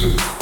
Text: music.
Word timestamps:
music. 0.00 0.37